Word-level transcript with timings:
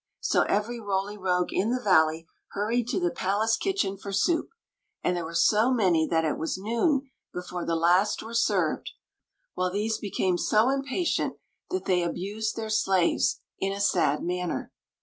So 0.21 0.41
every 0.45 0.79
Roly 0.79 1.15
Rogue 1.15 1.53
in 1.53 1.69
the 1.69 1.79
valley 1.79 2.25
hurried 2.53 2.87
to 2.87 2.99
the 2.99 3.11
palace 3.11 3.55
kitchen 3.55 3.97
for 3.97 4.11
soup; 4.11 4.49
and 5.03 5.15
there 5.15 5.23
were 5.23 5.35
so 5.35 5.71
many 5.71 6.07
that 6.07 6.25
it 6.25 6.39
was 6.39 6.57
noon 6.57 7.11
before 7.31 7.65
the 7.67 7.75
last 7.75 8.23
were 8.23 8.33
served, 8.33 8.89
while 9.53 9.69
these 9.69 9.99
became 9.99 10.39
so 10.39 10.71
impatient 10.71 11.35
that 11.69 11.85
they 11.85 12.01
abused 12.01 12.55
their 12.55 12.71
slaves 12.71 13.41
m 13.61 13.71
a 13.73 13.79
sad 13.79 14.23
manner. 14.23 14.71